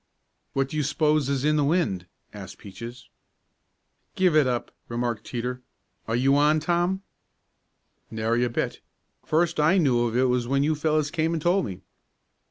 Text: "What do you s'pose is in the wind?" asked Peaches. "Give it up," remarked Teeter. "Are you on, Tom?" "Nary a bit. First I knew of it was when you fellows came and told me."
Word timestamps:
"What 0.53 0.69
do 0.69 0.77
you 0.77 0.81
s'pose 0.81 1.29
is 1.29 1.45
in 1.45 1.57
the 1.57 1.63
wind?" 1.63 2.07
asked 2.33 2.57
Peaches. 2.57 3.07
"Give 4.15 4.35
it 4.35 4.47
up," 4.47 4.71
remarked 4.87 5.23
Teeter. 5.25 5.61
"Are 6.07 6.15
you 6.15 6.35
on, 6.37 6.59
Tom?" 6.59 7.03
"Nary 8.09 8.43
a 8.43 8.49
bit. 8.49 8.81
First 9.23 9.59
I 9.59 9.77
knew 9.77 10.07
of 10.07 10.17
it 10.17 10.23
was 10.23 10.47
when 10.47 10.63
you 10.63 10.73
fellows 10.73 11.11
came 11.11 11.33
and 11.33 11.41
told 11.43 11.65
me." 11.67 11.81